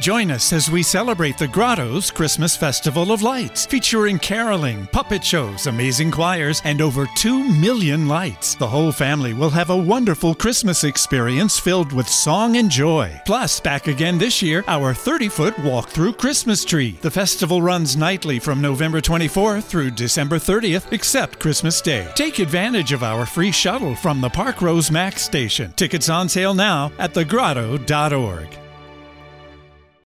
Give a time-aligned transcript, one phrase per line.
[0.00, 5.66] Join us as we celebrate the Grotto's Christmas Festival of Lights, featuring caroling, puppet shows,
[5.66, 8.54] amazing choirs, and over 2 million lights.
[8.54, 13.20] The whole family will have a wonderful Christmas experience filled with song and joy.
[13.24, 16.98] Plus, back again this year, our 30 foot walk through Christmas tree.
[17.00, 22.08] The festival runs nightly from November 24th through December 30th, except Christmas Day.
[22.14, 25.72] Take advantage of our free shuttle from the Park Rose Max station.
[25.76, 28.63] Tickets on sale now at thegrotto.org.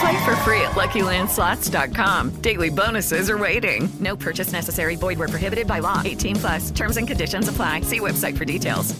[0.00, 2.30] Play for free at LuckyLandSlots.com.
[2.40, 3.88] Daily bonuses are waiting.
[4.00, 4.96] No purchase necessary.
[4.96, 6.02] Void were prohibited by law.
[6.04, 6.70] 18 plus.
[6.70, 7.82] Terms and conditions apply.
[7.82, 8.94] See website for details.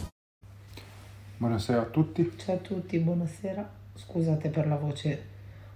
[1.41, 2.33] Buonasera a tutti.
[2.39, 3.69] Ciao a tutti, buonasera.
[3.97, 5.23] Scusate per la voce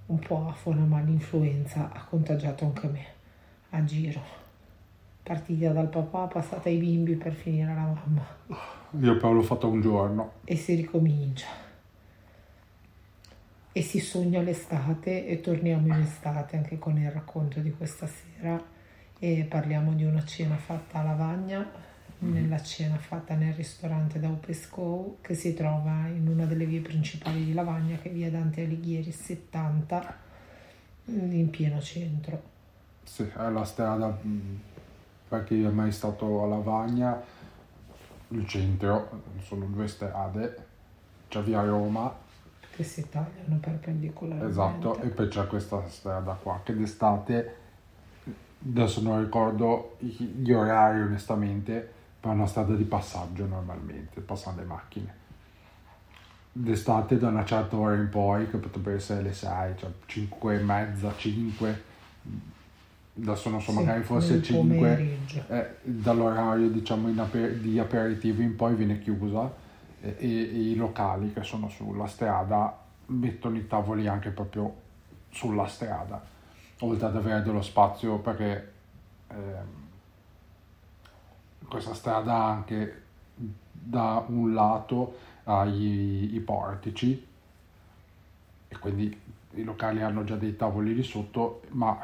[0.07, 3.07] un po' afona, ma l'influenza ha contagiato anche me.
[3.71, 4.21] A giro.
[5.23, 8.27] Partita dal papà, passata ai bimbi per finire alla mamma.
[9.01, 10.33] Io però l'ho fatto un giorno.
[10.45, 11.47] E si ricomincia.
[13.79, 18.61] E si sogna l'estate e torniamo in estate anche con il racconto di questa sera
[19.21, 21.65] e parliamo di una cena fatta a Lavagna,
[22.19, 27.45] nella cena fatta nel ristorante da Upesco che si trova in una delle vie principali
[27.45, 30.17] di Lavagna che è via Dante Alighieri 70
[31.05, 32.43] in pieno centro.
[33.05, 34.61] Sì, è la strada, mh,
[35.29, 37.23] per chi è mai stato a Lavagna,
[38.31, 40.67] il centro, sono due strade,
[41.29, 42.27] c'è via Roma,
[42.79, 44.51] che si tagliano perpendicolarmente.
[44.53, 47.57] esatto, e poi c'è questa strada qua, che d'estate,
[48.69, 54.65] adesso non ricordo gli orari onestamente, però è una strada di passaggio normalmente, passano le
[54.65, 55.15] macchine.
[56.53, 60.63] D'estate da una certa ora in poi, che potrebbe essere le 6, cioè 5 e
[60.63, 61.83] mezza, 5,
[63.21, 65.45] adesso non so, Sì, magari forse nel 5, pomeriggio.
[65.49, 69.67] eh, dall'orario diciamo aper- di aperitivo in poi viene chiusa
[70.01, 72.77] e, e- i locali che sono sulla strada
[73.07, 74.87] mettono i tavoli anche proprio
[75.31, 76.23] sulla strada,
[76.81, 78.73] oltre ad avere dello spazio perché
[79.29, 79.87] ehm,
[81.69, 83.03] questa strada ha anche
[83.73, 87.27] da un lato ai i portici
[88.69, 89.19] e quindi
[89.53, 91.99] i locali hanno già dei tavoli lì sotto, ma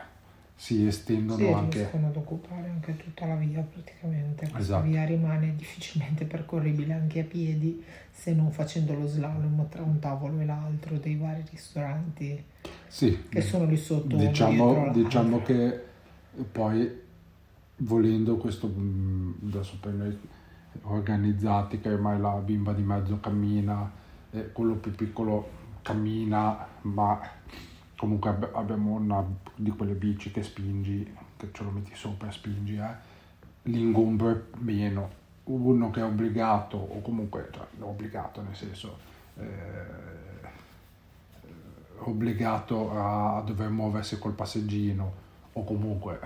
[0.56, 4.42] si estendono Sì, anche riescono ad occupare anche tutta la via praticamente.
[4.44, 4.86] Questa Esatto.
[4.86, 7.82] via rimane difficilmente percorribile anche a piedi
[8.12, 12.42] se non facendo lo slalom tra un tavolo e l'altro dei vari ristoranti
[12.88, 14.16] Sì, che sono lì sotto.
[14.16, 15.82] diciamo, diciamo che
[16.50, 17.02] poi
[17.78, 20.16] volendo questo mh, adesso per noi
[20.82, 23.90] organizzati che ormai la bimba di mezzo cammina
[24.30, 25.48] e quello più piccolo
[25.82, 27.20] cammina ma
[28.04, 29.24] comunque abbi- abbiamo una
[29.56, 32.94] di quelle bici che spingi che ce lo metti sopra e spingi eh.
[33.62, 38.98] l'ingombro è meno uno che è obbligato o comunque cioè, obbligato nel senso
[39.38, 39.46] eh,
[42.00, 45.12] obbligato a, a dover muoversi col passeggino
[45.54, 46.20] o comunque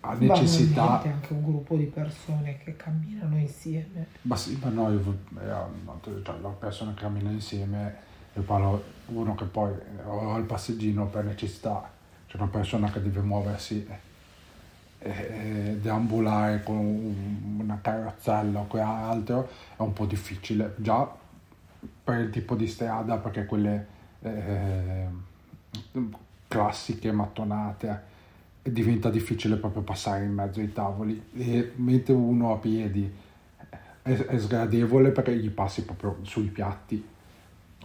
[0.00, 4.08] ha necessità Banalmente anche un gruppo di persone che camminano insieme.
[4.22, 9.34] ma sì ma no io, eh, cioè, la persona che cammina insieme io parlo uno
[9.34, 9.72] che poi
[10.06, 11.98] ha il passeggino per necessità
[12.30, 13.84] c'è una persona che deve muoversi
[15.00, 20.74] e, deambulare con un- una carrozzella o che altro è un po' difficile.
[20.76, 21.12] Già
[22.04, 23.86] per il tipo di strada perché quelle
[24.22, 25.06] eh,
[26.46, 28.02] classiche mattonate
[28.62, 31.20] diventa difficile proprio passare in mezzo ai tavoli.
[31.34, 33.12] E mentre uno a piedi
[34.02, 37.04] è, è sgradevole perché gli passi proprio sui piatti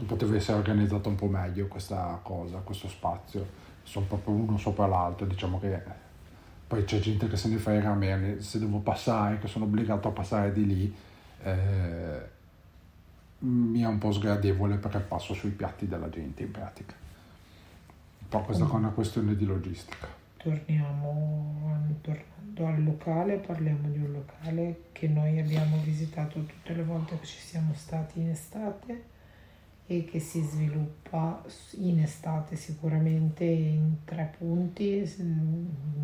[0.06, 3.64] poteva essere organizzata un po' meglio questa cosa, questo spazio.
[3.84, 5.80] Sono proprio uno sopra l'altro diciamo che
[6.68, 10.08] poi c'è gente che se ne frega a me se devo passare che sono obbligato
[10.08, 10.96] a passare di lì
[11.44, 12.30] eh,
[13.40, 16.96] mi è un po' sgradevole perché passo sui piatti della gente in pratica.
[18.28, 20.08] Però questa è una questione di logistica.
[20.38, 27.20] Torniamo tornando al locale, parliamo di un locale che noi abbiamo visitato tutte le volte
[27.20, 29.14] che ci siamo stati in estate
[29.88, 31.44] e che si sviluppa
[31.78, 35.04] in estate sicuramente in tre punti,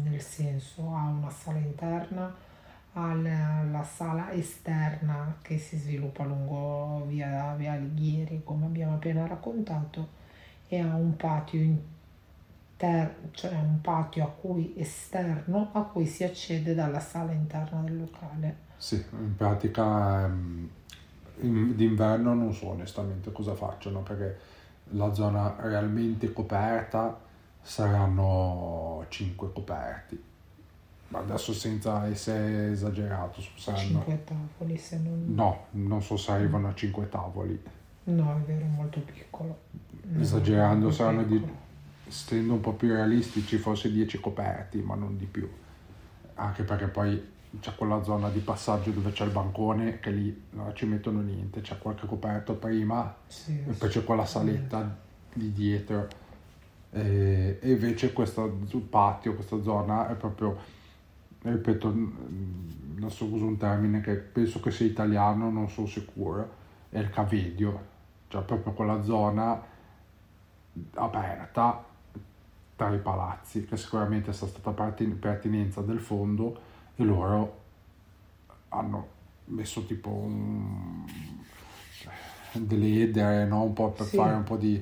[0.04, 2.33] nel senso ha una sala interna,
[2.94, 9.25] ha la, la sala esterna che si sviluppa lungo via, via Alighieri come abbiamo appena
[9.25, 10.19] raccontato
[10.68, 12.00] e ha un patio interno
[13.31, 18.69] cioè un patio a cui esterno a cui si accede dalla sala interna del locale.
[18.78, 20.69] Sì, in pratica ehm,
[21.42, 24.38] in- d'inverno non so onestamente cosa facciano perché
[24.94, 27.20] la zona realmente coperta
[27.62, 30.24] saranno 5 coperti.
[31.10, 33.82] Ma adesso senza essere esagerato, saranno...
[33.82, 35.26] Cinque tavoli, se non...
[35.34, 37.62] No, non so se arrivano a 5 tavoli.
[38.06, 39.60] No, è vero, è molto piccolo.
[40.04, 41.38] No, Esagerando molto saranno di...
[41.38, 41.60] piccolo.
[42.08, 45.50] Essendo un po' più realistici, forse 10 coperti, ma non di più.
[46.36, 47.22] Anche perché poi
[47.59, 51.62] c'è quella zona di passaggio dove c'è il bancone, che lì non ci mettono niente,
[51.62, 54.98] c'è qualche coperto prima Sì, e poi c'è quella saletta
[55.33, 56.07] lì dietro.
[56.92, 58.57] E, e invece questo
[58.89, 60.57] patio, questa zona è proprio,
[61.42, 66.50] ripeto, n- non so uso un termine che penso che sia italiano, non sono sicuro,
[66.89, 67.80] è il cavedio,
[68.27, 69.62] cioè proprio quella zona
[70.94, 71.83] aperta
[72.77, 76.69] tra i palazzi, che sicuramente sia stata pertin- pertinenza del fondo
[77.01, 77.59] e loro
[78.69, 79.07] hanno
[79.45, 81.06] messo tipo un,
[82.53, 83.63] delle edere, no?
[83.63, 84.15] un po' per Sì.
[84.15, 84.75] fare un po' di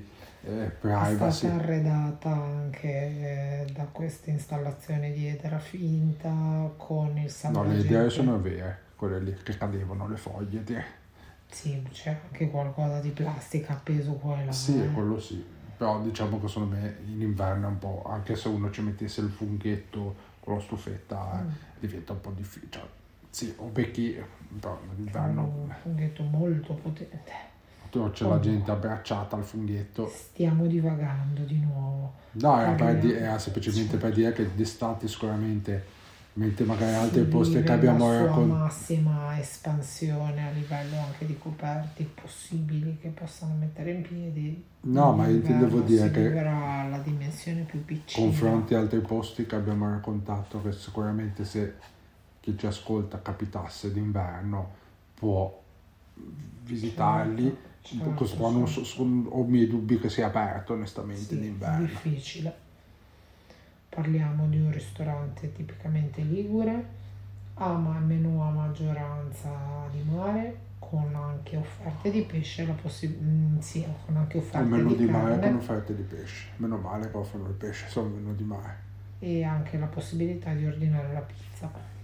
[0.46, 1.48] eh, È privacy.
[1.48, 7.78] stata arredata anche eh, da questa installazione di edera finta con il No, salvagente.
[7.78, 10.64] le idee sono vere, quelle lì che cadevano le foglie.
[10.64, 10.78] di-
[11.52, 14.52] Sì, c'è anche qualcosa di plastica appeso qua e là.
[14.52, 14.92] Sì, eh.
[14.92, 15.44] quello sì.
[15.78, 19.22] Però diciamo che secondo me in inverno è un po', anche se uno ci mettesse
[19.22, 20.16] il funghetto
[20.50, 21.50] con la stufetta, eh, Mm.
[21.80, 22.72] diventa un po' difficile.
[22.72, 22.84] Cioè,
[23.30, 24.18] sì, o becchi,
[24.60, 27.48] però d'inverno un funghetto molto potente.
[28.12, 30.08] c'è la gente abbracciata al funghetto.
[30.08, 32.14] Stiamo divagando di nuovo.
[32.34, 35.86] No, era, per di- era semplicemente per dire che d'estate sicuramente,
[36.40, 38.60] mentre magari altri posti che abbiamo la raccontato...
[38.64, 44.64] massima espansione a livello anche di coperti possibili che possano mettere in piedi.
[44.82, 48.26] No, ma In intendevo inverno dire che- la dimensione più piccina.
[48.26, 51.76] confronti altri posti che abbiamo raccontato che sicuramente se
[52.40, 54.72] chi ci ascolta capitasse d'inverno
[55.16, 55.62] può
[56.64, 61.36] visitarli Certo, questo qua non so, ho i miei dubbi che sia aperto onestamente Sì,
[61.36, 62.68] è d'inverno difficile.
[63.90, 66.98] Parliamo di un ristorante tipicamente ligure,
[67.56, 69.50] ama menù a maggioranza
[69.92, 74.70] di mare, con anche offerte di pesce, la possi- mm, sì, con anche il offerte
[74.70, 76.48] menù di, di mare con offerte di pesce.
[76.58, 78.88] Meno male che offrono il pesce sono menù di mare.
[79.20, 81.98] E anche la possibilità di ordinare la pizza.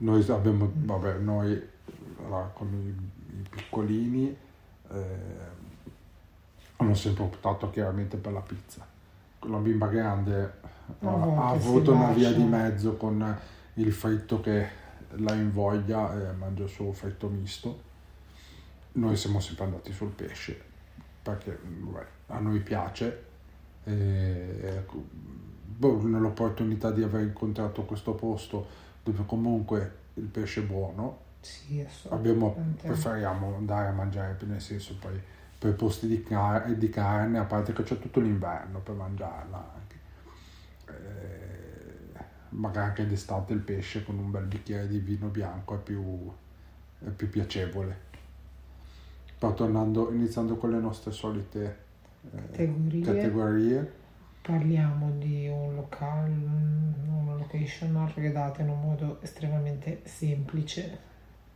[0.00, 1.60] noi abbiamo vabbè noi
[2.24, 4.36] allora, con i, i piccolini
[4.92, 5.04] eh,
[6.80, 8.86] hanno sempre optato chiaramente per la pizza.
[9.40, 10.52] La bimba grande
[11.00, 13.38] ha, avuto una via di mezzo con
[13.74, 14.68] il fritto che
[15.16, 17.88] la invoglia e mangia solo fritto misto.
[18.92, 20.68] Noi siamo sempre andati sul pesce
[21.22, 23.24] perché vabbè, a noi piace
[23.84, 28.66] e ecco, boh, nell'opportunità di aver incontrato questo posto
[29.02, 35.18] dove comunque il pesce è buono Sì, abbiamo, preferiamo andare a mangiare nel senso poi
[35.60, 39.98] per posti di, car- di carne a parte che c'è tutto l'inverno per mangiarla anche
[40.86, 46.32] Eh, magari anche d'estate il pesce con un bel bicchiere di vino bianco è più,
[46.98, 48.08] è più piacevole
[49.38, 51.78] poi tornando iniziando con le nostre solite
[52.32, 53.04] eh, Categorie.
[53.04, 53.92] categorie
[54.42, 60.98] Parliamo di un locale, una location arredata in un modo estremamente semplice.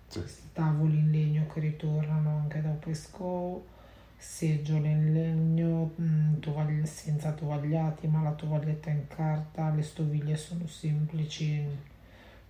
[0.07, 0.21] Sì.
[0.21, 3.65] Questi tavoli in legno che ritornano anche da Pesco,
[4.25, 10.67] seggiole in legno, mm, tovagli- senza tovagliati, ma la tovaglietta in carta, le stoviglie sono
[10.67, 11.63] semplici,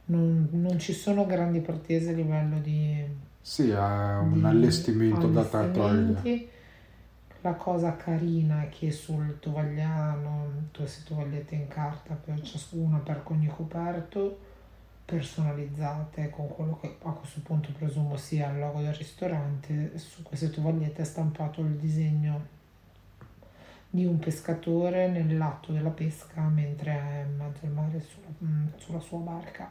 [0.06, 3.04] non, non ci sono grandi pretese a livello di
[3.46, 6.48] sì è un di allestimento da allestimenti.
[7.42, 13.48] La cosa carina è che sul tovagliano, queste tovagliette in carta, per ciascuna per ogni
[13.48, 14.38] coperto,
[15.04, 19.98] personalizzate con quello che a questo punto presumo sia il logo del ristorante.
[19.98, 22.52] Su queste tovagliette è stampato il disegno
[23.90, 29.00] di un pescatore nell'atto della pesca mentre è in mezzo al mare sulla, mm, sulla
[29.00, 29.70] sua barca.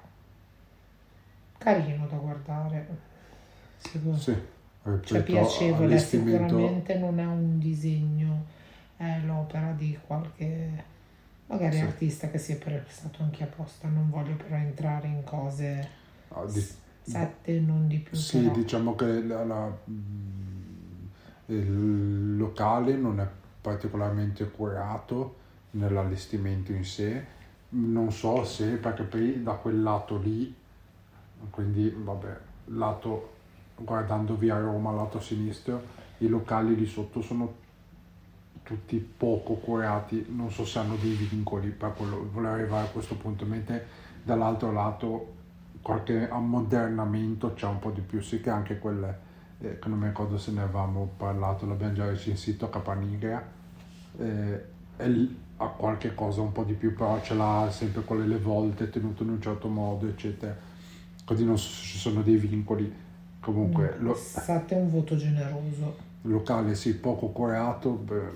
[1.58, 2.88] Carino da guardare.
[3.78, 4.52] Secondo sì
[5.04, 8.46] cioè piacevole, sicuramente non è un disegno,
[8.98, 10.92] è l'opera di qualche
[11.54, 11.84] magari Sì.
[11.84, 15.88] artista che si è prestato anche apposta, non voglio però entrare in cose
[16.30, 16.68] ah, di-
[17.02, 18.16] sette, non di più.
[18.18, 18.54] Sì, però.
[18.54, 21.06] diciamo che la- la- mm,
[21.48, 23.28] il locale non è
[23.62, 25.36] particolarmente curato
[25.72, 27.26] nell'allestimento in sé.
[27.70, 30.54] Non so se perché poi da quel lato lì,
[31.50, 33.32] quindi vabbè, lato
[33.76, 35.82] guardando via Roma, lato sinistro,
[36.20, 37.62] i locali lì sotto sono
[38.64, 43.16] tutti poco curati, non so se hanno dei vincoli per quello, volevo arrivare a questo
[43.16, 43.86] punto, mentre
[44.24, 45.34] dall'altro lato
[45.82, 49.20] qualche ammodernamento c'è un po' di più, sì che anche quelle,
[49.60, 53.46] eh, che non mi ricordo se ne avevamo parlato, l'abbiamo già recensito a Capaniglia,
[54.18, 54.72] eh,
[55.58, 59.24] ha qualche cosa un po' di più, però ce l'ha sempre con le volte tenuto
[59.24, 60.56] in un certo modo, eccetera.
[61.26, 63.02] Così non so se ci sono dei vincoli.
[63.40, 66.12] Comunque, lo, Sate un voto generoso.
[66.24, 68.32] Locale sì, poco curato, beh,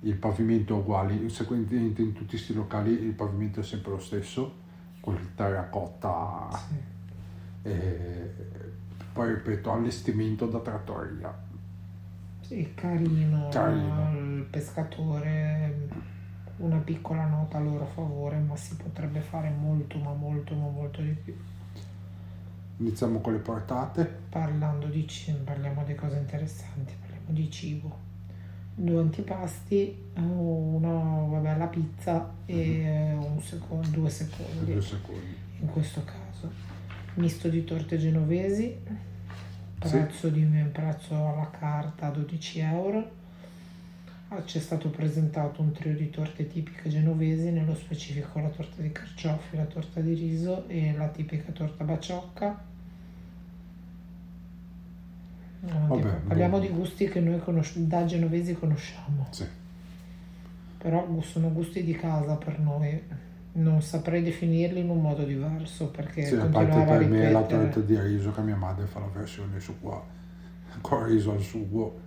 [0.00, 4.54] il pavimento è uguale, seguentemente in tutti questi locali il pavimento è sempre lo stesso,
[5.00, 6.48] quel terracotta,
[7.62, 8.30] e
[9.12, 11.48] poi ripeto, allestimento da trattoria.
[12.40, 14.10] Sì, carino, Carino.
[14.12, 15.88] il pescatore,
[16.56, 21.00] una piccola nota a loro favore, ma si potrebbe fare molto, ma molto, ma molto
[21.00, 21.34] di più.
[22.80, 27.98] Iniziamo con le portate, Parlando di cibo, parliamo di cose interessanti, parliamo di cibo.
[28.74, 34.72] Due antipasti, una vabbè, la pizza e un secondo, due secondi.
[34.72, 35.36] due secondi.
[35.60, 36.50] in questo caso
[37.14, 38.78] misto di torte genovesi
[39.78, 43.18] prezzo, di, prezzo alla carta 12 euro
[44.32, 48.80] Ah, ci è stato presentato un trio di torte tipiche genovesi nello specifico la torta
[48.80, 52.69] di carciofi la torta di riso e la tipica torta baciocca
[55.62, 56.62] Andiamo Vabbè, parliamo boh.
[56.62, 59.44] di gusti che noi conosci- da genovesi conosciamo Sì.
[60.78, 63.02] però sono gusti di casa per noi.
[63.52, 67.62] Non saprei definirli in un modo diverso perché Sì, a parte per me la ripetere.
[67.68, 70.02] torta di riso che mia madre fa la versione su qua,
[70.80, 72.00] con riso al sugo.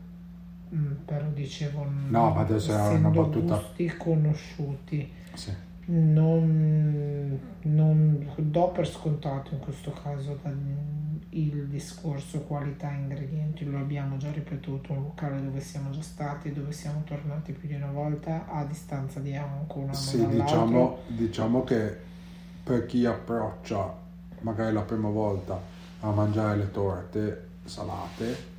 [0.74, 3.58] Mm, però dicevo, No, ma adesso era una battuta.
[3.58, 5.52] gusti conosciuti, Sì.
[5.86, 10.40] Non, non do per scontato in questo caso
[11.30, 16.72] il discorso qualità ingredienti, lo abbiamo già ripetuto, un locale dove siamo già stati, dove
[16.72, 21.64] siamo tornati più di una volta a distanza di anche un anno Sì, diciamo, diciamo
[21.64, 21.98] che
[22.64, 24.02] per chi approccia
[24.42, 25.60] magari la prima volta
[26.02, 28.52] a mangiare le torte salate,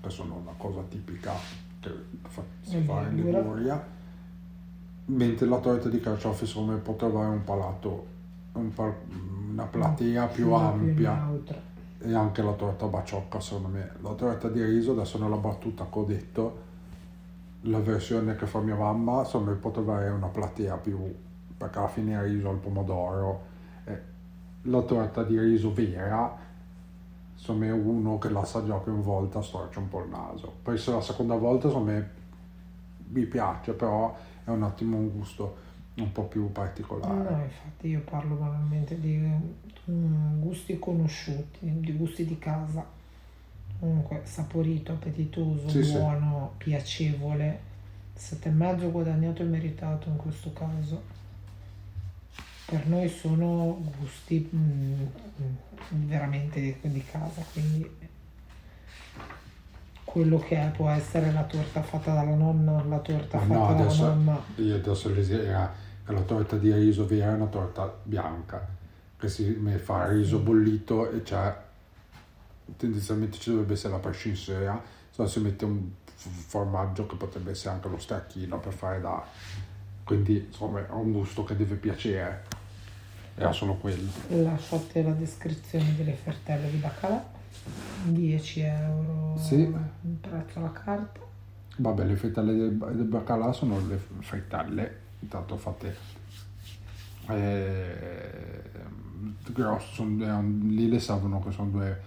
[0.00, 1.32] che sono una cosa tipica
[1.80, 1.90] che
[2.62, 3.93] si fa in Liguria.
[5.06, 8.06] Mentre la torta di carciofi secondo me può trovare un palato,
[8.52, 8.94] un pa-
[9.50, 11.60] una platea più Una ampia neutra.
[11.98, 13.90] e anche la torta baciocca secondo me.
[14.00, 16.58] La torta di riso, adesso nella battuta che ho detto,
[17.62, 20.98] la versione che fa mia mamma, secondo me può trovare una platea più,
[21.56, 23.42] perché alla fine è riso al pomodoro.
[23.84, 24.00] Eh,
[24.62, 26.34] la torta di riso vera,
[27.34, 30.50] secondo me uno che la prima volta storce un po' il naso.
[30.62, 32.10] Poi se la seconda volta, secondo me
[33.08, 35.56] mi piace, però è un attimo un gusto
[35.96, 37.30] un po' più particolare.
[37.30, 39.16] No, infatti io parlo banalmente di
[39.90, 42.84] mm, gusti conosciuti, di gusti di casa.
[43.78, 45.92] Comunque saporito, appetitoso, Sì, sì.
[45.92, 47.72] buono, piacevole.
[48.14, 51.02] Sette e mezzo guadagnato e meritato in questo caso.
[52.66, 55.04] Per noi sono gusti mm,
[56.06, 57.88] veramente di, di casa, quindi
[60.14, 63.66] quello che è può essere la torta fatta dalla nonna, la torta Ma fatta no,
[63.66, 64.40] dalla adesso, mamma.
[64.54, 65.74] io adesso era
[66.06, 68.64] che la torta di riso vera è una torta bianca,
[69.18, 71.52] che si fa il riso bollito e c'è,
[72.76, 74.80] tendenzialmente ci dovrebbe essere la prescinsera,
[75.10, 79.20] se no si mette un formaggio che potrebbe essere anche lo stracchino per fare da...
[80.04, 82.44] Quindi insomma è un gusto che deve piacere,
[83.34, 84.12] era solo quello.
[84.28, 87.32] Lasciate la descrizione delle fertelle di baccalà,
[88.04, 89.54] 10 euro Sì.
[89.62, 91.20] il prezzo alla carta.
[91.76, 95.96] Vabbè, le frittelle del, del baccalà sono le frittelle, intanto fatte
[97.28, 98.62] eh,
[99.52, 102.00] grosse, son- è un- lì le servono che sono due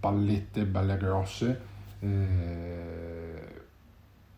[0.00, 1.68] pallette belle grosse.
[2.02, 3.60] eh,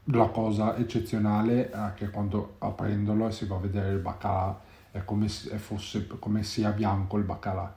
[0.07, 5.29] la cosa eccezionale è che quando aprendolo si va a vedere il baccalà è come
[5.29, 7.73] se fosse come sia bianco il baccalà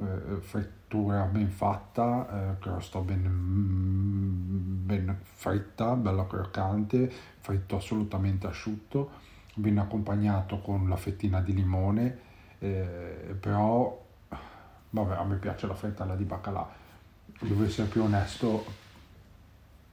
[0.00, 0.36] eh,
[0.86, 9.10] frittura ben fatta, eh, crosta ben, mm, ben fritta, bella croccante, fritto assolutamente asciutto,
[9.56, 12.18] viene accompagnato con la fettina di limone,
[12.60, 14.04] eh, però
[14.90, 16.68] vabbè a me piace la frittella di baccalà,
[17.40, 18.64] devo essere più onesto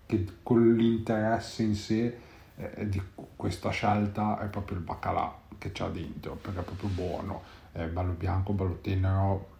[0.05, 2.19] che con l'interesse in sé
[2.55, 3.01] eh, di
[3.35, 8.11] questa scelta è proprio il baccalà che c'ha dentro, perché è proprio buono, è bello
[8.11, 9.52] bianco, bello tenero,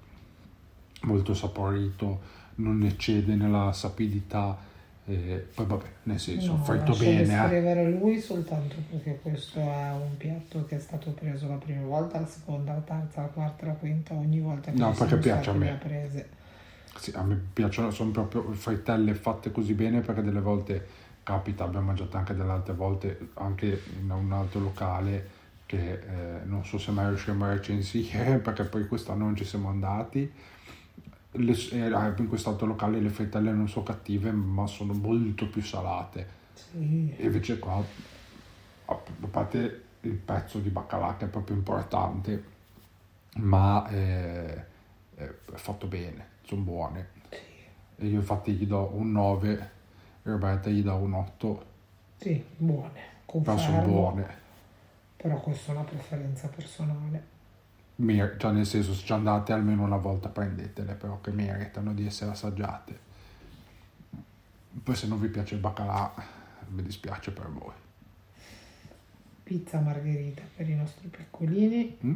[1.03, 2.19] molto saporito,
[2.55, 4.57] non eccede nella sapidità,
[5.05, 7.21] eh, poi vabbè, nel senso, No, lascio bene.
[7.21, 7.25] eh.
[7.25, 12.19] descrivere lui soltanto perché questo è un piatto che è stato preso la prima volta,
[12.19, 15.53] la seconda, la terza, la quarta, la quinta, ogni volta che No, perché piace a
[15.53, 15.77] me.
[15.81, 16.29] prese.
[16.97, 20.87] Sì, a me piacciono, sono proprio frittelle fatte così bene perché delle volte
[21.23, 25.29] capita, abbiamo mangiato anche delle altre volte, anche in un altro locale,
[25.65, 29.43] che che eh, non so se mai riusciremo a recensire perché poi quest'anno non ci
[29.43, 30.31] siamo andati.
[31.35, 36.41] Le, eh, in quest'altro locale le frittelle non sono cattive ma sono molto più salate.
[36.53, 37.13] Sì.
[37.17, 37.83] E invece qua,
[38.85, 38.99] a
[39.29, 42.43] parte il pezzo di baccalà che è proprio importante,
[43.37, 44.65] ma eh,
[45.15, 47.07] è fatto bene, sono buone.
[47.95, 49.53] E io infatti gli do un 9
[50.23, 51.65] e Roberta gli dà un 8,
[52.17, 53.81] Sì, buone, però sono confermo.
[53.85, 54.41] buone.
[55.17, 57.31] Però questa è una preferenza personale.
[57.97, 62.05] Mer- cioè nel senso se ci andate almeno una volta prendetele però che meritano di
[62.05, 62.99] essere assaggiate
[64.83, 66.11] poi se non vi piace il baccalà
[66.69, 67.71] mi dispiace per voi
[69.43, 72.15] Pizza margherita per i nostri piccolini, Mm?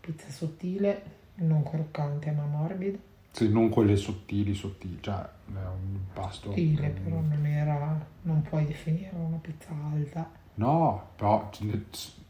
[0.00, 1.02] pizza sottile,
[1.36, 2.98] non croccante ma morbida.
[3.30, 8.66] sì, non quelle sottili sottili cioè è un pasto Sottile però non era, non puoi
[8.66, 10.28] definire una pizza alta.
[10.54, 11.48] No però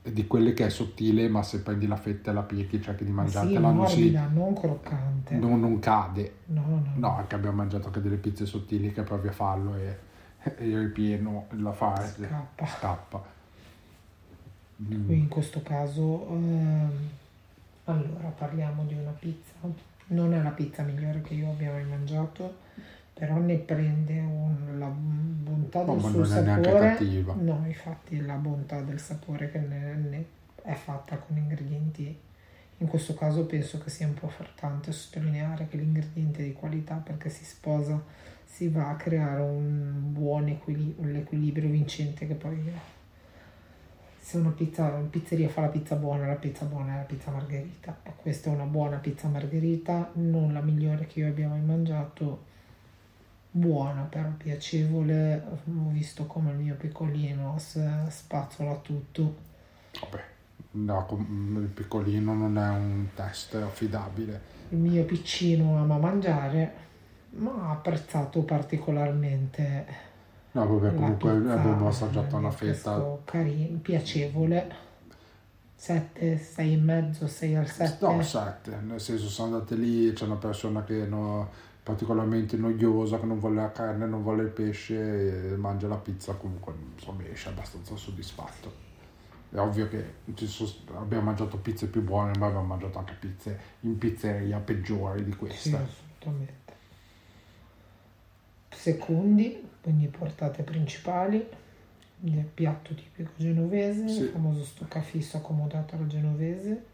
[0.02, 3.11] di quelle che è sottile ma se prendi la fetta e la pieghi cerchi di
[3.11, 5.35] Ma sì, mangiartela non, si, morbida, non croccante.
[5.37, 9.29] non, non cade No, no, no anche abbiamo mangiato anche delle pizze sottili che provi
[9.29, 9.99] a farlo e,
[10.57, 12.67] e il ripieno la fare Scappa.
[12.67, 13.31] scappa
[14.83, 15.11] Mm.
[15.12, 16.91] In questo caso, ehm,
[17.85, 19.52] allora parliamo di una pizza,
[20.09, 22.57] non è la pizza migliore che io abbia mai mangiato,
[23.14, 26.88] però ne prende un- la bontà del ma suo non è neanche sapore.
[26.88, 27.35] cattiva.
[27.38, 30.25] No, infatti la bontà del sapore che ne, ne
[30.62, 32.19] è fatta con ingredienti.
[32.78, 37.45] In questo caso penso che sia importante sottolineare che l'ingrediente è di qualità perché si
[37.45, 38.02] sposa,
[38.45, 42.73] si va a creare un buon equili- un equilibrio vincente che poi
[44.21, 47.31] se una, pizza, una pizzeria fa la pizza buona, la pizza buona è la pizza
[47.31, 47.97] margherita.
[48.04, 52.50] E questa è una buona pizza margherita, non la migliore che io abbia mai mangiato.
[53.54, 55.42] Buona, però piacevole.
[55.47, 59.37] Ho visto come il mio piccolino spazzola tutto.
[60.00, 60.25] Vabbè,
[60.73, 61.06] no,
[61.61, 64.40] il piccolino non è un test affidabile.
[64.71, 66.73] Il mio piccino ama mangiare,
[67.30, 70.10] ma ha apprezzato particolarmente
[70.52, 73.19] No, vabbè, comunque abbiamo assaggiato una fetta.
[73.25, 74.91] carino, piacevole.
[75.75, 78.06] 7, 6 e mezzo, 6 al 7.
[78.06, 81.49] No, 7, nel senso sono andate lì, c'è una persona che no,
[81.82, 86.73] particolarmente noiosa, che non vuole la carne, non vuole il pesce mangia la pizza, comunque
[86.95, 88.90] insomma esce abbastanza soddisfatto.
[89.50, 90.02] È ovvio che
[90.95, 95.36] abbiamo mangiato pizze più buone, ma abbiamo mangiato anche pizze in pizzeria peggiori di Sì,
[95.36, 95.78] questa.
[95.78, 96.60] assolutamente.
[98.71, 101.47] Secondi, quindi portate principali,
[102.21, 104.23] il piatto tipico genovese, Sì.
[104.23, 106.84] il famoso stoccafisso accomodato alla genovese.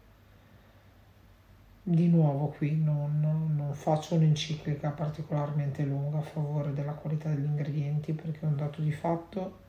[1.81, 8.13] Di nuovo qui non, non faccio un'enciclica particolarmente lunga a favore della qualità degli ingredienti
[8.13, 9.67] perché è un dato di fatto.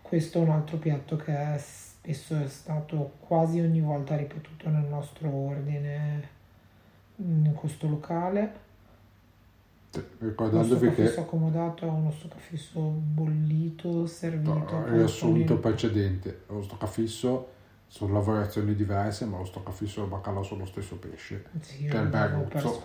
[0.00, 4.86] Questo è un altro piatto che è spesso è stato quasi ogni volta ripetuto nel
[4.86, 6.28] nostro ordine
[7.16, 8.66] in questo locale.
[9.90, 17.56] Stoccafisso che accomodato è uno stoccafisso bollito, servito no, riassunto precedente, lo stoccafisso
[17.88, 21.46] sono lavorazioni diverse, ma lo stoccafisso e il baccalà sono lo stesso pesce.
[21.60, 22.80] Sì, che è il merluzzo.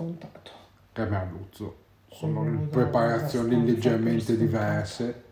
[0.92, 1.82] che è merluzzo.
[2.08, 5.24] Sono Quello preparazioni leggermente diverse,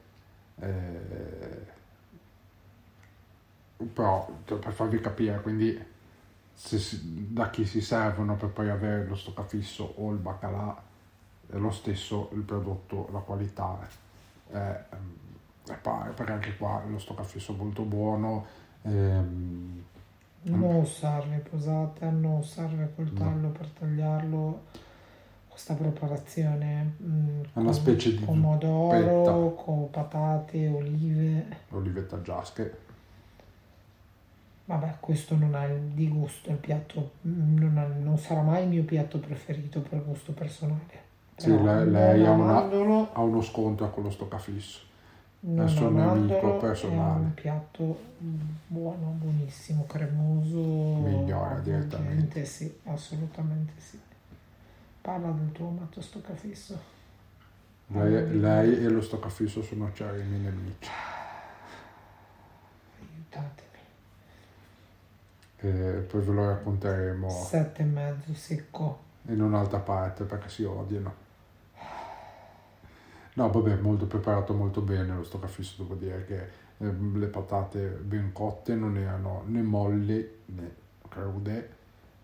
[0.59, 1.65] eh,
[3.93, 5.89] però cioè, per farvi capire, quindi
[6.53, 10.83] se da chi si servono per poi avere lo stoccafisso o il baccalà
[11.47, 13.87] è lo stesso il prodotto, la qualità
[14.49, 14.83] è,
[15.67, 18.45] è pari, perché anche qua lo stoccafisso è molto buono.
[18.83, 19.83] Ehm,
[20.43, 24.61] Non serve posata, non serve coltello per tagliarlo.
[25.47, 31.45] Questa preparazione mm, una con specie di pomodoro, con patate, olive.
[31.69, 32.77] olive taggiasche.
[34.65, 38.63] Vabbè, questo non ha il di gusto, il piatto mm, non, ha- non sarà mai
[38.63, 41.09] il mio piatto preferito per gusto personale.
[41.35, 44.79] Sì, Però lei, lei ha, una- ha uno sconto con lo stoccafisso.
[45.43, 47.19] Non il suo amandolo, personale.
[47.19, 47.99] È un piatto
[48.67, 50.59] buono, buonissimo, cremoso.
[50.59, 52.45] Migliora direttamente.
[52.45, 53.99] Sì, assolutamente sì.
[55.01, 56.79] Parla del tuo amato stoccafisso.
[57.87, 60.89] Lei, lei e lo stoccafisso sono acerrimi nemici.
[62.99, 63.69] Aiutatemi.
[65.57, 68.99] E poi ve lo racconteremo Sette e mezzo secco.
[69.23, 71.29] in un'altra parte perché si odiano.
[73.33, 76.47] No, vabbè, molto preparato molto bene lo stoccafisso, devo dire che
[76.85, 80.71] ehm, le patate ben cotte non erano né molli né
[81.07, 81.79] crude.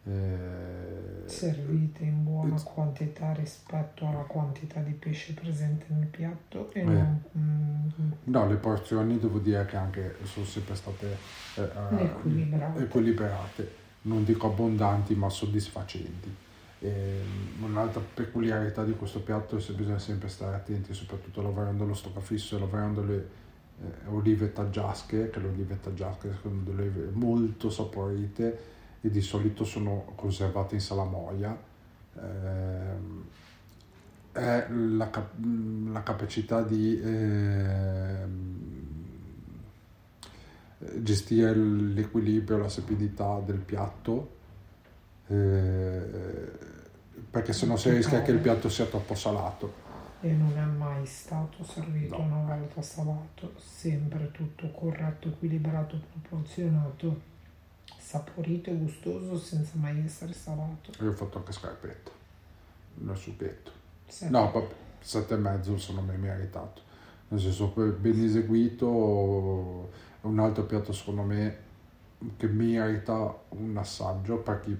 [0.05, 6.83] eh, servite in buona quantità rispetto alla quantità di pesce presente nel piatto e Eh.
[6.85, 11.17] non mm, No, le porzioni devo dire che anche sono sempre state
[11.55, 12.83] eh, eh, Equilibrate.
[12.83, 13.71] equilibrate,
[14.03, 16.35] non dico abbondanti ma soddisfacenti.
[16.79, 17.21] E,
[17.61, 22.55] un'altra peculiarità di questo piatto è che bisogna sempre stare attenti, soprattutto lavorando lo stoccafisso
[22.55, 23.29] e lavorando le
[23.79, 29.63] eh, olive taggiasche, che le olive taggiasche sono delle olive molto saporite e di solito
[29.63, 31.57] sono conservate in salamoia.
[32.19, 33.23] Ehm,
[34.31, 35.43] è la, cap-
[35.91, 38.57] la capacità di ehm,
[40.97, 44.36] gestire l'equilibrio, la sapidità del piatto,
[45.27, 46.51] eh,
[47.29, 49.85] perché sennò si rischia che il piatto sia troppo salato.
[50.21, 52.23] e non è mai stato servito No.
[52.23, 57.21] una volta salato, sempre tutto corretto, equilibrato, proporzionato,
[57.99, 60.91] saporito e gustoso senza mai essere salato.
[61.03, 62.09] Io ho fatto anche scarpetta
[62.95, 63.71] nel succhetto.
[64.07, 64.27] Sì.
[64.31, 64.67] No, vabbè,
[64.99, 66.81] sette e mezzo secondo me meritato.
[67.27, 71.57] Nel senso, ben eseguito, un altro piatto secondo me
[72.37, 74.75] che merita un assaggio per chi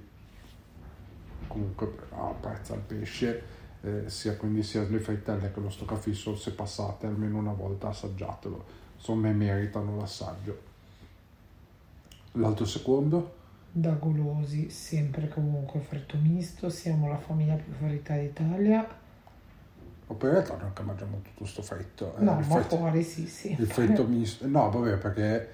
[1.48, 3.44] comunque apprezza il pesce,
[3.82, 8.86] eh, sia quindi sia le frittelle che lo stoccafisso, se passate almeno una volta assaggiatelo.
[9.10, 10.60] Me meritano l'assaggio.
[12.34, 13.36] L'altro secondo?
[13.72, 18.86] Da golosi, sempre comunque fritto misto, siamo la famiglia più ferita d'Italia.
[20.08, 22.18] O per in realtà non è che mangiamo tutto sto fritto.
[22.18, 23.56] eh, No, ma fritto- fuori sì, sì.
[23.58, 25.50] Il fritto misto, no, vabbè, perché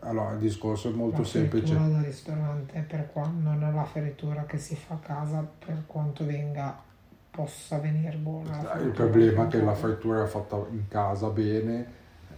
[0.00, 1.66] allora il discorso è molto la semplice.
[1.66, 5.84] frittura da ristorante per qua non è la frittura che si fa a casa per
[5.86, 6.76] quanto venga
[7.30, 8.62] possa venire buona.
[8.62, 11.86] la Il problema è che la frittura è fatta in casa bene,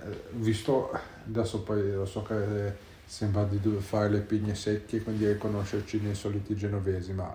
[0.02, 0.90] eh, visto
[1.26, 6.14] adesso poi lo so che sembra di dover fare le pigne secche quindi riconoscerci nei
[6.14, 7.34] soliti genovesi, ma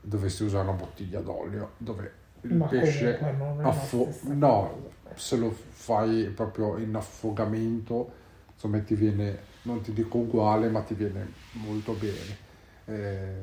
[0.00, 6.28] dovresti usare una bottiglia d'olio dove il Ma pesce la affo- no, se lo fai
[6.28, 8.24] proprio in affogamento,
[8.56, 12.44] insomma ti viene, non ti dico uguale, ma ti viene molto bene.
[12.86, 13.34] Eh,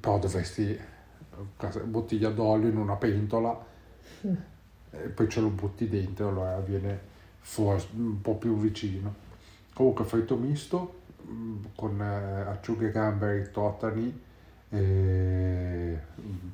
[0.00, 0.78] però dovresti
[1.84, 3.72] bottiglia d'olio in una pentola
[4.90, 6.98] e poi ce lo butti dentro, allora viene
[7.40, 9.22] fuori un po' più vicino.
[9.72, 14.22] Comunque fritto misto mm, con eh, acciughe gamberi, totani,
[14.70, 15.98] eh,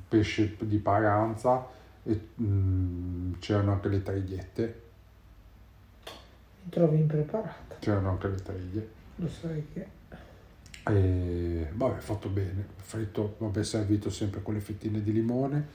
[0.07, 1.67] pesce di paranza
[2.03, 4.81] e mm, c'erano anche le trigliette,
[6.63, 8.89] Mi trovi impreparata, c'erano anche le triglie.
[9.15, 9.87] lo sai che
[10.83, 15.67] E, vabbè, fatto bene, fritto, vabbè, servito sempre con le fettine di limone.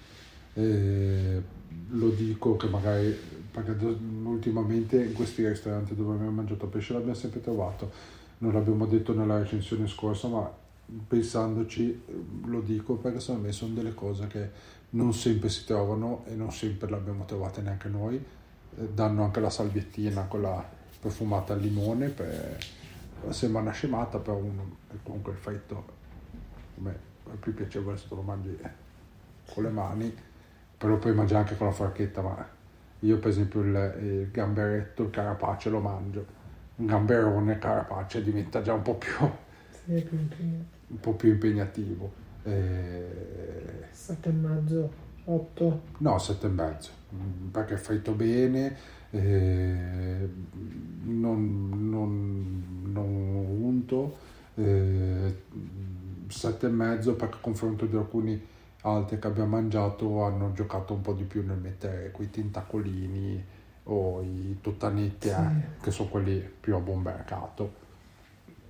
[0.54, 1.42] E,
[1.90, 3.16] lo dico che magari,
[3.50, 3.76] perché
[4.24, 7.90] ultimamente in questi ristoranti dove abbiamo mangiato pesce l'abbiamo sempre trovato,
[8.38, 10.50] non l'abbiamo detto nella recensione scorsa, ma
[11.08, 12.02] pensandoci
[12.44, 14.50] lo dico perché secondo me sono delle cose che
[14.90, 18.22] non sempre si trovano e non sempre le abbiamo trovate neanche noi.
[18.70, 20.75] Danno anche la salviettina, quella
[21.06, 22.58] profumata al limone, per,
[23.28, 25.84] sembra una scemata, però uno, e comunque il fritto
[26.78, 26.98] a me
[27.32, 28.58] è più piacevole se te lo mangi
[29.52, 30.14] con le mani,
[30.76, 32.48] però puoi mangiare anche con la forchetta, ma
[33.00, 36.26] io per esempio il, il gamberetto, il carapace lo mangio,
[36.76, 39.12] un gamberone, carapace diventa già un po' più,
[39.86, 42.24] è più un po' più impegnativo.
[42.42, 44.92] Eh, Sette e mezzo,
[45.24, 45.82] otto.
[45.98, 48.76] No, sette e mezzo, mm, perché fritto bene,
[49.16, 50.28] eh,
[51.04, 53.04] non, non, non
[53.60, 54.16] unto,
[54.54, 55.42] eh,
[56.28, 58.40] sette e mezzo perché a confronto di alcuni
[58.82, 63.44] altri che abbiamo mangiato hanno giocato un po' di più nel mettere quei tintacolini
[63.84, 65.34] o i tuttanetti, Sì.
[65.34, 67.84] eh, che sono quelli più a buon mercato.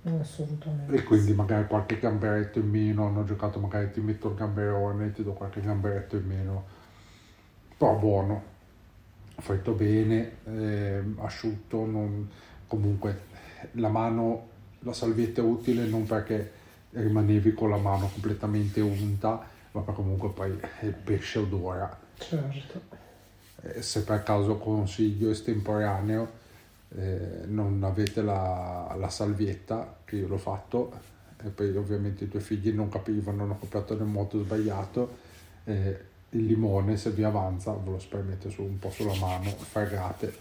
[0.03, 0.95] Assolutamente.
[0.95, 5.23] E quindi magari qualche gamberetto in meno, hanno giocato magari ti metto il gamberone, ti
[5.23, 6.65] do qualche gamberetto in meno,
[7.77, 8.43] però buono,
[9.39, 12.29] fritto bene, ehm, asciutto, non-
[12.67, 13.21] comunque
[13.73, 16.51] la mano, la salvietta è utile non perché
[16.91, 21.99] rimanevi con la mano completamente unta, ma perché comunque poi il pesce odora.
[22.17, 22.81] Certo.
[23.61, 26.45] Eh, se per caso consiglio estemporaneo
[26.95, 30.91] eh, non avete la, la salvietta, che io l'ho fatto,
[31.43, 35.17] e poi ovviamente i tuoi figli non capivano, hanno comprato nel modo sbagliato,
[35.65, 36.05] eh,
[36.37, 40.33] il limone se vi avanza ve lo spremete su, un po' sulla mano, fregate.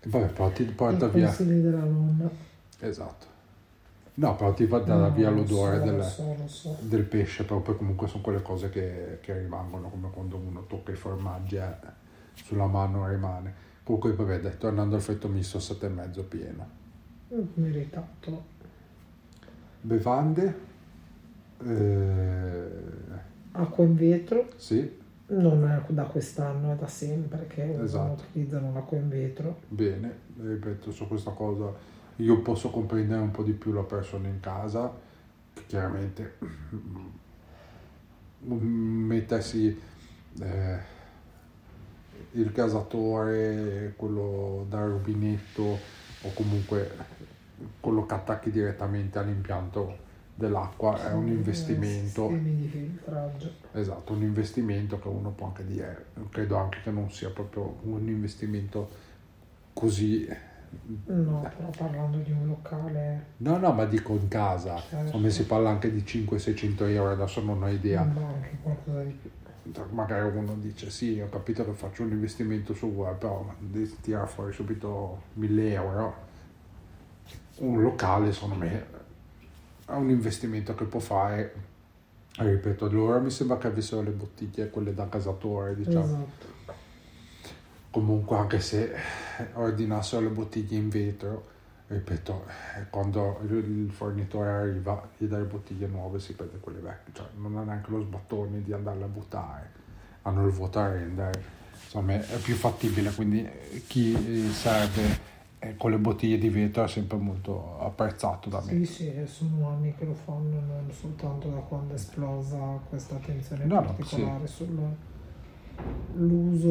[0.00, 1.26] E vabbè, però ti porta I via...
[1.26, 2.30] consigli della nonna.
[2.80, 3.26] Esatto.
[4.14, 6.76] No, però ti va No, via lo l'odore so, del, so, so.
[6.80, 10.96] del pesce, poi comunque sono quelle cose che, che rimangono, come quando uno tocca i
[10.96, 11.74] formaggi eh,
[12.34, 13.66] sulla mano rimane.
[13.84, 16.66] Comunque, vabbè, tornando al fritto misto, sette e mezzo pieno.
[17.54, 18.56] Meritato.
[19.80, 20.66] Bevande,
[21.64, 22.68] Eh,
[23.52, 24.90] Acqua in vetro, sì,
[25.28, 28.22] non è da quest'anno, è da sempre che Esatto.
[28.28, 29.60] utilizzano l'acqua in vetro.
[29.68, 31.72] bene, ripeto, su questa cosa
[32.16, 34.92] io posso comprendere un po' di più la persona in casa,
[35.54, 36.34] che chiaramente
[38.44, 39.80] mm, mettersi
[40.40, 40.78] eh,
[42.32, 46.90] il gasatore, quello da rubinetto o comunque
[47.80, 50.06] quello che attacchi direttamente all'impianto
[50.38, 52.28] dell'acqua è un investimento.
[52.28, 53.50] Sistemi di filtraggio.
[53.72, 58.06] Esatto, un investimento che uno può anche dire, credo anche che non sia proprio un
[58.08, 58.88] investimento
[59.72, 60.28] così...
[61.06, 65.10] No, però parlando di un locale, No, no, ma dico in casa, Certo.
[65.10, 68.04] come si parla anche di 500-600 euro, adesso non ho idea.
[68.04, 69.30] ma anche qualcosa di più.
[69.90, 73.54] Magari uno dice sì, ho capito che faccio un investimento su web, però
[74.02, 76.14] tirare fuori subito 1000 euro.
[77.58, 78.84] Un locale, secondo me,
[79.88, 81.66] è un investimento che può fare.
[82.36, 86.04] Ripeto, loro mi sembra che avessero le bottiglie, quelle da casatore, diciamo.
[86.04, 86.56] Esatto.
[87.90, 88.94] comunque anche se
[89.54, 91.56] ordinassero le bottiglie in vetro
[91.88, 92.44] ripeto
[92.76, 97.26] eh, quando il fornitore arriva gli dà le bottiglie nuove si prende quelle vecchie cioè
[97.36, 99.70] non ha neanche lo sbattone di andarle a buttare
[100.22, 101.42] hanno il vuoto a rendere
[101.82, 106.84] insomma è più fattibile quindi eh, chi eh, serve eh, con le bottiglie di vetro
[106.84, 111.48] è sempre molto apprezzato da me Sì, sì, sono anni che lo fanno, non soltanto
[111.48, 114.96] da quando è esplosa questa attenzione No, particolare sull'uso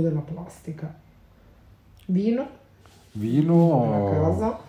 [0.01, 1.05] della plastica.
[2.05, 2.65] Vino
[3.13, 4.59] vino nella casa,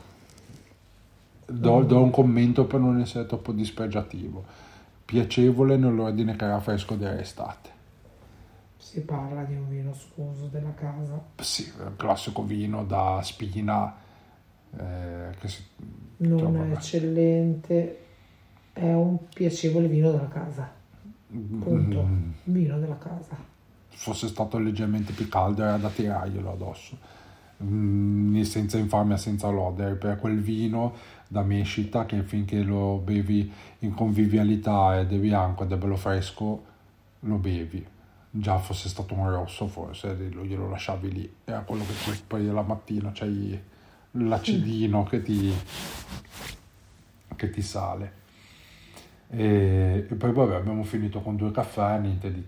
[1.46, 4.42] do, do un commento per non essere troppo dispregiativo
[5.04, 7.76] piacevole nell'ordine che era fresco dell'estate
[8.88, 11.22] si parla di un vino scuso della casa.
[11.40, 14.06] Sì, il classico vino da spina.
[14.78, 15.62] Eh, che si,
[16.18, 17.98] Non è eccellente,
[18.72, 20.70] è un piacevole vino della casa.
[21.30, 22.02] Punto.
[22.02, 23.36] Mm, Vino della casa.
[23.90, 26.96] fosse stato leggermente più caldo era da tirarglielo addosso.
[27.62, 30.94] Mm, senza infamia, senza lode, per quel vino
[31.26, 36.64] da mescita che finché lo bevi in convivialità ed è bianco ed è bello fresco,
[37.20, 37.84] lo bevi.
[38.30, 42.46] Già fosse stato un rosso forse, lo- glielo lasciavi lì, era quello che poi, poi
[42.46, 43.60] la mattina c'hai
[44.26, 45.54] l'acidino che ti,
[47.36, 48.12] che ti sale.
[49.30, 52.44] E, e poi vabbè abbiamo finito con due caffè, niente di,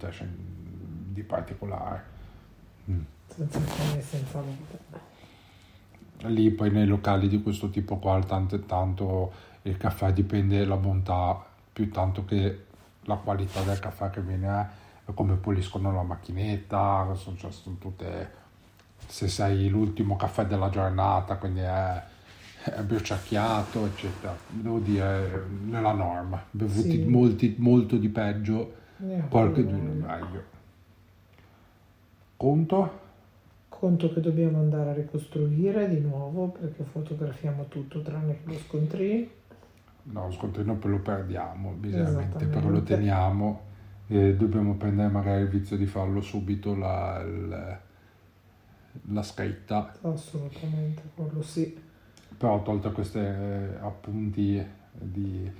[1.13, 2.05] di particolare.
[3.29, 6.29] Senza fame e senza vita.
[6.29, 10.77] Lì poi nei locali di questo tipo qua tanto e tanto il caffè dipende dalla
[10.77, 12.65] bontà più tanto che
[13.05, 14.69] la qualità del caffè che viene
[15.07, 18.39] eh, come puliscono la macchinetta, sono, cioè, sono tutte
[19.11, 22.03] se sei l'ultimo caffè della giornata, quindi è,
[22.65, 24.37] è bruciacchiato, eccetera.
[24.49, 27.05] Devo dire, nella norma, bevuti Sì.
[27.05, 30.45] molti, molto di peggio, Neanche qualche due meglio.
[32.37, 32.99] Conto?
[33.69, 39.29] Conto che dobbiamo andare a ricostruire di nuovo perché fotografiamo tutto tranne che lo scontrino.
[40.03, 43.61] No, lo scontrino poi lo perdiamo, miseramente, però lo teniamo
[44.09, 47.79] e dobbiamo prendere magari il vizio di farlo subito la, il-
[49.09, 51.77] la scritta, Assolutamente, quello sì.
[52.37, 55.51] però tolto questi appunti di,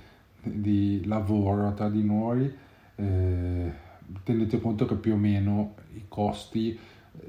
[0.41, 2.51] di lavoro tra di noi,
[2.95, 3.71] eh,
[4.23, 6.77] tenete conto che più o meno i costi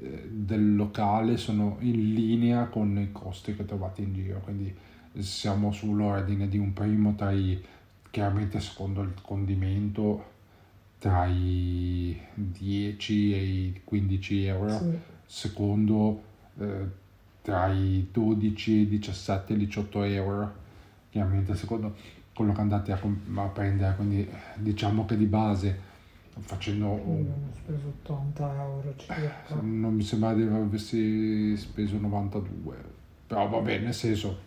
[0.01, 4.75] eh, del locale sono in linea con i costi che trovate in giro, quindi
[5.19, 7.61] siamo sull'ordine di un primo tra i,
[8.09, 10.31] chiaramente secondo il condimento,
[10.99, 14.97] tra i 10 e i 15 euro, Sì.
[15.33, 16.21] Secondo
[16.59, 16.87] eh,
[17.41, 20.53] tra i 12 e i 17 e 18 euro,
[21.09, 21.95] chiaramente secondo
[22.35, 25.91] quello che andate a, a prendere, quindi diciamo che di base
[26.39, 29.61] facendo Abbiamo speso 80 euro circa.
[29.61, 32.75] non mi sembra di aversi speso 92
[33.27, 34.39] però va bene nel senso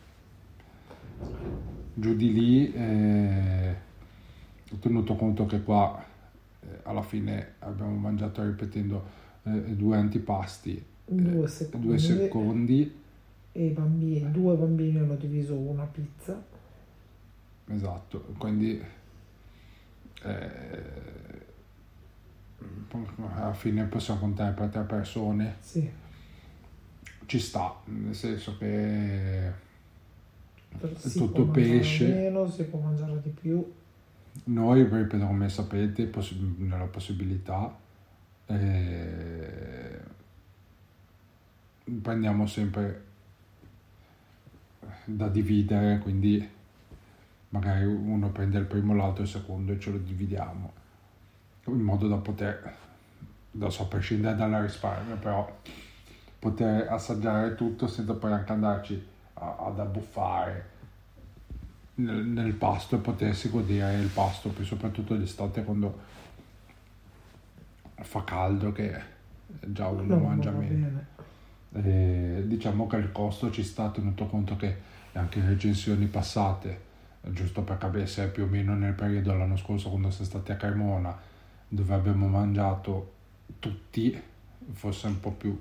[1.94, 3.76] giù di lì eh,
[4.68, 6.04] ho tenuto conto che qua
[6.60, 11.86] eh, alla fine abbiamo mangiato ripetendo eh, due antipasti Due eh, secondi.
[11.86, 12.94] due secondi
[13.52, 16.40] E i bambini, due bambini hanno diviso una pizza.
[17.68, 18.82] esatto quindi
[20.22, 21.04] eh,
[23.34, 25.88] alla fine possiamo contare per tre persone Sì,
[27.26, 29.50] ci sta nel senso che
[30.96, 32.06] si tutto pesce.
[32.08, 33.64] meno, si può mangiare di più.
[34.44, 37.74] Noi, ripeto, come sapete, poss- nella possibilità
[38.46, 40.00] eh,
[42.02, 43.04] prendiamo sempre
[45.04, 46.48] da dividere, quindi
[47.50, 50.84] magari uno prende il primo, l'altro il secondo e ce lo dividiamo
[51.72, 52.74] in modo da poter,
[53.54, 55.58] adesso a prescindere dalla risparmio, però
[56.38, 60.74] poter assaggiare tutto senza poi anche andarci a, ad abbuffare
[61.94, 66.14] nel, nel, pasto e potersi godere il pasto, poi soprattutto d'estate quando
[68.02, 69.14] fa caldo che
[69.60, 71.04] già uno no, mangia meno.
[71.72, 76.80] E diciamo che il costo ci sta tenuto conto che anche in recensioni passate,
[77.22, 80.52] giusto per capire se è più o meno nel periodo l'anno scorso quando siamo stati
[80.52, 81.16] a Cremona,
[81.68, 83.12] dove abbiamo mangiato
[83.58, 84.20] tutti,
[84.72, 85.58] forse un po' più,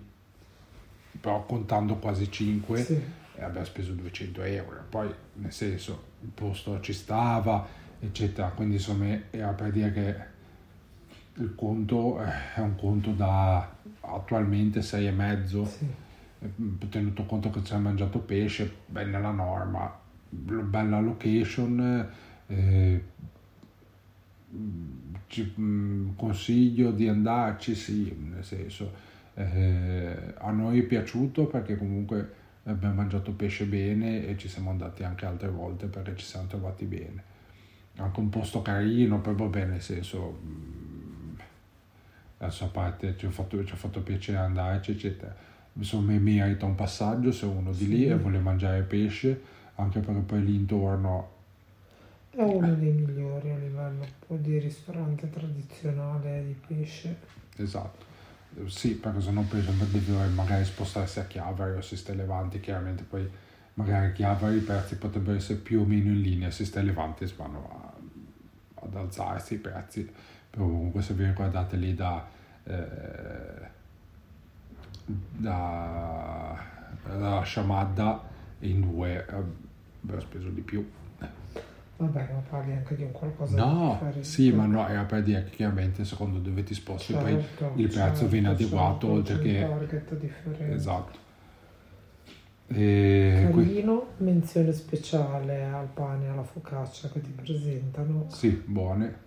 [1.20, 3.02] però contando quasi 5, sì.
[3.40, 4.84] abbiamo speso 200 euro.
[4.90, 7.66] Poi, nel senso, il posto ci stava,
[8.00, 8.50] eccetera.
[8.50, 10.16] Quindi, insomma, era per dire che
[11.38, 15.86] il conto è un conto da attualmente 6,5 sì.
[16.90, 20.04] tenuto conto che ci ha mangiato pesce beh nella norma.
[20.30, 22.10] Bella location
[22.48, 23.04] eh,
[25.28, 28.92] ci, mh, consiglio di andarci sì nel senso
[29.34, 35.04] eh, a noi è piaciuto perché comunque abbiamo mangiato pesce bene e ci siamo andati
[35.04, 37.34] anche altre volte perché ci siamo trovati bene.
[37.98, 40.40] Anche un posto carino poi va bene nel senso
[42.46, 45.36] adesso a parte ci ha fatto, ci ha fatto piacere andarci eccetera.
[45.74, 49.42] Insomma mi merita un passaggio se uno di lì e vuole mangiare pesce
[49.76, 51.34] anche perché poi lì intorno.
[52.30, 57.18] È uno dei migliori a livello di ristorante tradizionale di pesce.
[57.58, 58.14] Esatto.
[58.68, 62.62] Sì perché se no per esempio deve magari spostarsi a Chiavari o a Siste Levanti
[62.62, 63.30] chiaramente poi
[63.74, 67.70] magari a Chiavari i prezzi potrebbero essere più o meno in linea Siste Levanti vanno
[67.70, 70.10] a, ad alzarsi i prezzi
[70.56, 72.26] comunque se vi ricordate lì da
[72.64, 73.74] eh,
[75.06, 76.56] da,
[77.18, 78.24] da Shamadda
[78.60, 79.34] in due eh,
[80.04, 80.88] abbiamo speso di più
[81.98, 85.46] Vabbè, ma parli anche di un qualcosa no, di sì, ma no, era per dire
[85.46, 89.60] che chiaramente secondo dove ti sposti certo, poi il prezzo certo, viene adeguato oltre che...
[89.62, 90.74] target differente.
[90.74, 91.20] Esatto.
[92.68, 98.26] E Carino, menzione speciale al pane e alla focaccia che ti presentano.
[98.28, 99.24] Sì, buone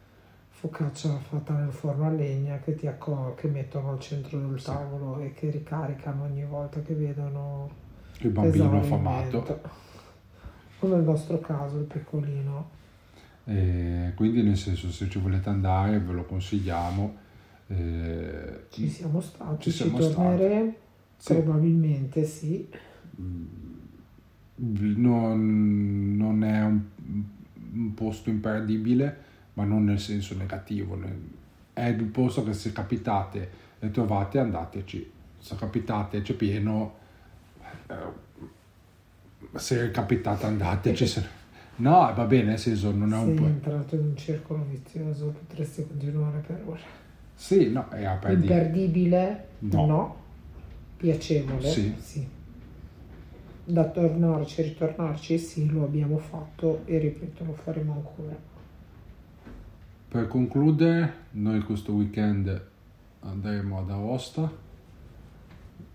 [0.61, 5.19] focaccia fatta nel forno a legna che, ti accor- che mettono al centro del tavolo
[5.21, 5.27] sì.
[5.27, 7.71] e che ricaricano ogni volta che vedono
[8.19, 9.61] il bambino affamato.
[10.81, 12.71] Come nel nostro caso, il piccolino.
[13.45, 17.17] E quindi nel senso se ci volete andare ve lo consigliamo.
[17.69, 20.75] Eh, ci siamo stati, ci, siamo ci torneremo,
[21.17, 21.35] sì.
[21.35, 22.69] probabilmente sì.
[24.57, 26.81] Non, non è un,
[27.75, 29.27] un posto imperdibile
[29.59, 30.97] ma non nel senso negativo.
[31.73, 36.95] È il posto che se capitate e trovate andateci, se capitate c'è pieno,
[37.89, 41.07] eh, se capitate andateci.
[41.09, 41.27] Se...
[41.77, 43.43] No, va bene, nel senso non è un po'...
[43.43, 46.81] Sei entrato in un circolo vizioso, potresti continuare per ora.
[47.35, 49.49] Sì, no, è Imperdibile?
[49.61, 49.87] No.
[49.87, 50.17] no.
[50.97, 51.69] Piacevole?
[51.69, 51.95] Sì.
[51.99, 52.29] sì.
[53.65, 55.37] Da tornarci ritornarci?
[55.37, 58.37] Sì, lo abbiamo fatto e ripeto, lo faremo ancora.
[60.09, 62.67] Per concludere, noi questo weekend
[63.21, 64.51] andremo ad Aosta,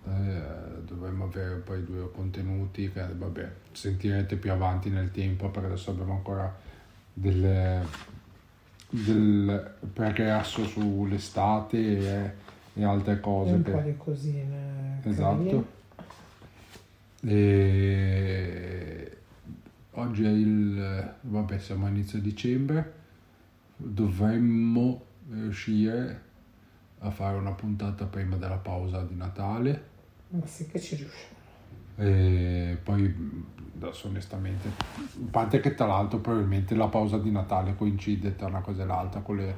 [0.06, 0.42] eh,
[0.86, 6.14] dovremmo avere poi due contenuti che vabbè, sentirete più avanti nel tempo perché adesso abbiamo
[6.14, 6.56] ancora
[7.12, 7.84] del,
[8.90, 12.34] del progresso sull'estate e,
[12.76, 13.50] e altre cose.
[13.50, 15.00] E un che, po' di cosine.
[15.06, 15.68] Esatto.
[17.22, 19.18] E,
[19.94, 23.02] oggi è il, vabbè siamo a inizio dicembre
[23.76, 26.22] dovremmo riuscire
[27.00, 29.92] a fare una puntata prima della pausa di Natale.
[30.30, 31.42] Ma sì che ci riusciamo.
[31.96, 33.14] E poi
[33.76, 38.62] adesso onestamente, a parte che tra l'altro probabilmente la pausa di Natale coincide tra una
[38.62, 39.56] cosa e l'altra con le,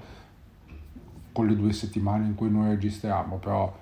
[1.31, 3.77] con le due settimane in cui noi registriamo, però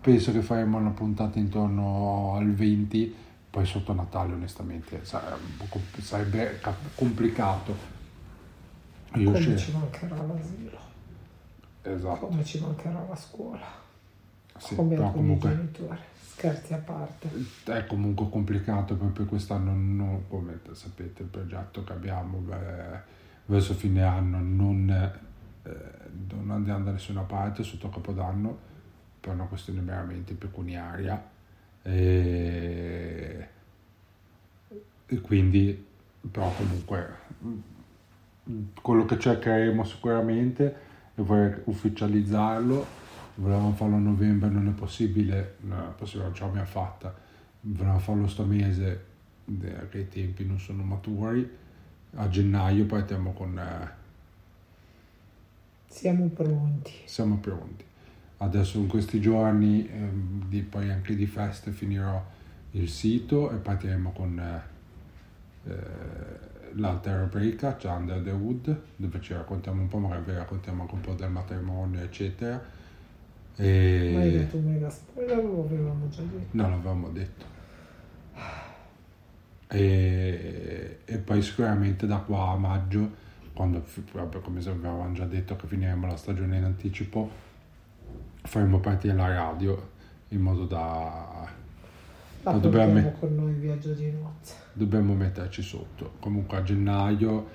[0.00, 3.14] penso che faremo una puntata intorno al 20,
[3.50, 5.66] poi sotto Natale onestamente sarebbe,
[5.98, 6.60] sarebbe
[6.94, 7.98] complicato
[9.14, 10.78] io Come ci mancherà l'asilo.
[11.82, 12.26] Esatto.
[12.26, 13.66] Come ci mancherà la scuola.
[14.58, 15.98] Sì, Come però comunque, genitori.
[16.20, 17.28] Scherzi a parte.
[17.64, 23.00] È comunque complicato proprio quest'anno, non, come sapete, il progetto che abbiamo beh,
[23.46, 25.72] verso fine anno non, eh,
[26.34, 28.68] non andiamo da nessuna parte sotto Capodanno
[29.20, 31.28] per una questione veramente pecuniaria.
[31.82, 33.48] E,
[35.06, 35.86] e quindi,
[36.30, 37.18] però comunque
[38.80, 40.74] quello che cercheremo sicuramente
[41.14, 42.98] è voler ufficializzarlo
[43.36, 47.14] volevamo farlo a novembre non è possibile non è possibile non ce l'abbiamo fatta
[47.60, 49.04] volevamo farlo sto mese
[49.90, 51.58] che i tempi non sono maturi
[52.16, 53.58] a gennaio partiamo con...
[53.58, 53.98] eh,
[55.86, 56.92] Siamo pronti.
[57.04, 57.84] siamo pronti.
[58.38, 62.24] Adesso in questi giorni, ehm, di, poi anche di feste, finirò
[62.72, 64.62] il sito e partiremo con eh,
[65.70, 65.74] eh,
[66.74, 70.94] l'altra rubrica, cioè Under the Wood, dove ci raccontiamo un po', magari vi raccontiamo anche
[70.94, 72.54] un po' del matrimonio, eccetera.
[73.56, 74.38] Ma hai E...
[74.38, 76.56] detto mega spoiler o lo avevamo già detto?
[76.56, 77.44] No, l'avevamo detto.
[79.68, 83.10] E, e poi sicuramente da qua a maggio,
[83.52, 87.30] quando vabbè, come avevamo già detto che finiremo la stagione in anticipo,
[88.42, 89.90] faremo partire la radio
[90.28, 91.48] in modo da...
[92.42, 94.54] La Ma dobbiamo- portiamo con noi in viaggio di nozze.
[94.72, 96.12] dobbiamo metterci sotto.
[96.20, 97.46] Comunque a gennaio,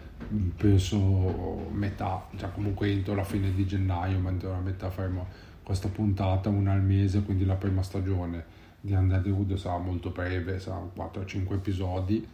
[0.55, 5.25] penso metà, cioè comunque entro la fine di gennaio, ma entro la metà faremo
[5.63, 8.45] questa puntata, una al mese, quindi la prima stagione
[8.79, 12.27] di Under the Hood sarà molto breve, saranno 4-5 episodi,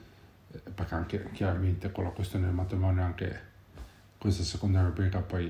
[0.51, 3.39] eh, perché anche chiaramente con la questione del matrimonio anche
[4.17, 5.49] questa seconda rubrica poi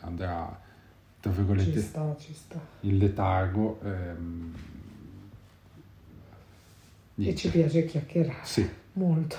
[0.00, 0.58] andrà,
[1.20, 2.58] tra Ci virgolette, sta, ci sta.
[2.80, 3.80] in letargo.
[3.84, 4.54] ehm,
[7.22, 7.40] E niente.
[7.40, 8.38] ci piace chiacchierare.
[8.42, 9.36] Sì, Molto.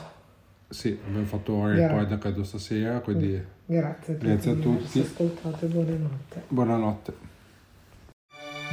[0.69, 4.25] sì, abbiamo fatto un record credo stasera, quindi Grazie a tutti.
[4.27, 4.67] Grazie a tutti.
[4.69, 6.41] averci ascoltato e buonanotte.
[6.47, 7.13] buonanotte.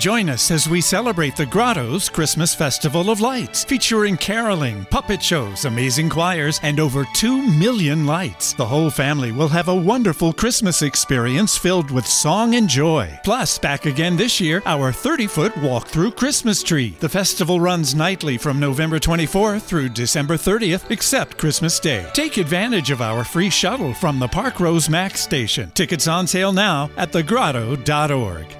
[0.01, 5.67] Join us as we celebrate the Grotto's Christmas Festival of Lights, featuring caroling, puppet shows,
[5.67, 8.55] amazing choirs, and over 2 million lights.
[8.55, 13.21] The whole family will have a wonderful Christmas experience filled with song and joy.
[13.25, 16.97] Plus, back again this year, our 30 foot walk through Christmas tree.
[16.99, 22.09] The festival runs nightly from November 24th through December 30th, except Christmas Day.
[22.15, 25.71] Take advantage of our free shuttle from the Park Rose Max station.
[25.73, 28.60] Tickets on sale now at thegrotto.org.